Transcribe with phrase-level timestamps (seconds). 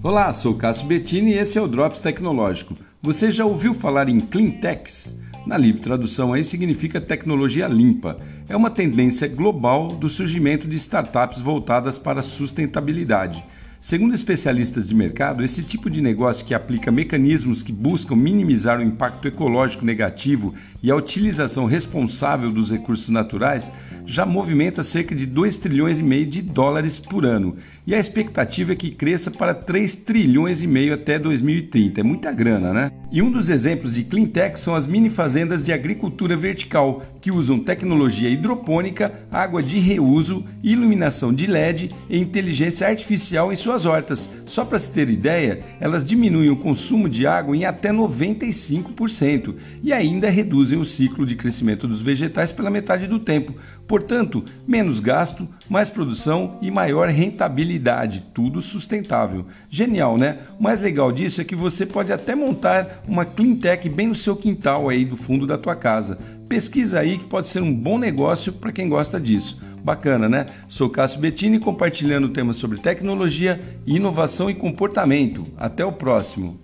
[0.00, 2.76] Olá, sou Cássio Bettini e esse é o Drops Tecnológico.
[3.02, 5.20] Você já ouviu falar em Cleantechs?
[5.44, 8.16] Na livre tradução aí significa tecnologia limpa.
[8.48, 13.44] É uma tendência global do surgimento de startups voltadas para a sustentabilidade.
[13.80, 18.82] Segundo especialistas de mercado, esse tipo de negócio que aplica mecanismos que buscam minimizar o
[18.82, 23.70] impacto ecológico negativo e a utilização responsável dos recursos naturais
[24.06, 27.56] já movimenta cerca de 2 trilhões e meio de dólares por ano.
[27.86, 32.00] E a expectativa é que cresça para 3 trilhões e meio até 2030.
[32.00, 32.92] É muita grana, né?
[33.10, 37.58] E um dos exemplos de cleantech são as mini fazendas de agricultura vertical, que usam
[37.58, 44.28] tecnologia hidropônica, água de reuso, iluminação de LED e inteligência artificial em suas hortas.
[44.46, 49.92] Só para se ter ideia, elas diminuem o consumo de água em até 95% e
[49.92, 53.54] ainda reduzem o ciclo de crescimento dos vegetais pela metade do tempo.
[53.86, 59.46] Portanto, menos gasto, mais produção e maior rentabilidade, tudo sustentável.
[59.70, 60.38] Genial, né?
[60.58, 64.36] O mais legal disso é que você pode até montar uma cleantech bem no seu
[64.36, 66.18] quintal aí do fundo da tua casa.
[66.48, 69.60] Pesquisa aí que pode ser um bom negócio para quem gosta disso.
[69.82, 70.46] Bacana, né?
[70.66, 75.44] Sou Cássio Bettini compartilhando temas sobre tecnologia, inovação e comportamento.
[75.56, 76.58] Até o próximo.